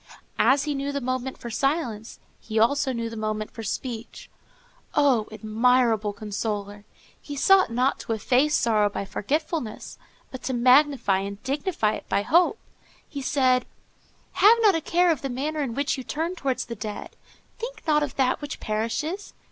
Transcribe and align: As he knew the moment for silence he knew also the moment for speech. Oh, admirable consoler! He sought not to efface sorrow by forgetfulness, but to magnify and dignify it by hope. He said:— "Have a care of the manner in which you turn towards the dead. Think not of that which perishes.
As 0.39 0.63
he 0.63 0.73
knew 0.73 0.91
the 0.91 0.99
moment 0.99 1.37
for 1.37 1.51
silence 1.51 2.17
he 2.39 2.55
knew 2.55 2.63
also 2.63 2.91
the 2.91 3.15
moment 3.15 3.51
for 3.51 3.61
speech. 3.61 4.31
Oh, 4.95 5.27
admirable 5.31 6.11
consoler! 6.11 6.85
He 7.21 7.35
sought 7.35 7.69
not 7.71 7.99
to 7.99 8.13
efface 8.13 8.55
sorrow 8.55 8.89
by 8.89 9.05
forgetfulness, 9.05 9.99
but 10.31 10.41
to 10.41 10.53
magnify 10.53 11.19
and 11.19 11.43
dignify 11.43 11.91
it 11.93 12.09
by 12.09 12.23
hope. 12.23 12.57
He 13.07 13.21
said:— 13.21 13.67
"Have 14.31 14.57
a 14.73 14.81
care 14.81 15.11
of 15.11 15.21
the 15.21 15.29
manner 15.29 15.61
in 15.61 15.75
which 15.75 15.99
you 15.99 16.03
turn 16.03 16.33
towards 16.33 16.65
the 16.65 16.73
dead. 16.75 17.15
Think 17.59 17.83
not 17.85 18.01
of 18.01 18.15
that 18.15 18.41
which 18.41 18.59
perishes. 18.59 19.35